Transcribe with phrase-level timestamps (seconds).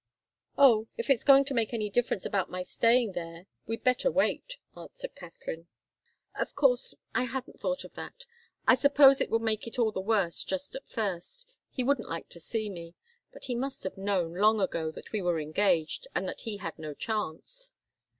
[0.57, 4.57] "Oh if it's going to make any difference about my staying there, we'd better wait,"
[4.75, 5.67] answered Katharine.
[6.33, 8.25] "Of course I hadn't thought of that.
[8.67, 11.45] I suppose it would make it all the worse, just at first.
[11.69, 12.95] He wouldn't like to see me.
[13.31, 16.79] But he must have known, long ago, that we were engaged, and that he had
[16.79, 17.71] no chance."